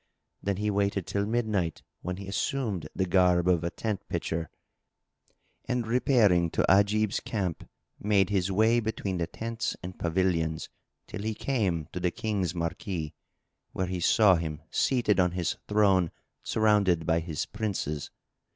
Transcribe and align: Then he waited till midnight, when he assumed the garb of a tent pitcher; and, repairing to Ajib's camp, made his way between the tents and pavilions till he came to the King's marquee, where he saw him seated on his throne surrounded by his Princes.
Then 0.41 0.57
he 0.57 0.71
waited 0.71 1.05
till 1.05 1.27
midnight, 1.27 1.83
when 2.01 2.17
he 2.17 2.25
assumed 2.27 2.89
the 2.95 3.05
garb 3.05 3.47
of 3.47 3.63
a 3.63 3.69
tent 3.69 4.01
pitcher; 4.09 4.49
and, 5.65 5.85
repairing 5.85 6.49
to 6.53 6.65
Ajib's 6.67 7.19
camp, 7.19 7.69
made 7.99 8.31
his 8.31 8.51
way 8.51 8.79
between 8.79 9.19
the 9.19 9.27
tents 9.27 9.75
and 9.83 9.99
pavilions 9.99 10.69
till 11.05 11.21
he 11.21 11.35
came 11.35 11.85
to 11.93 11.99
the 11.99 12.09
King's 12.09 12.55
marquee, 12.55 13.13
where 13.73 13.85
he 13.85 13.99
saw 13.99 14.33
him 14.37 14.63
seated 14.71 15.19
on 15.19 15.33
his 15.33 15.57
throne 15.67 16.09
surrounded 16.41 17.05
by 17.05 17.19
his 17.19 17.45
Princes. 17.45 18.09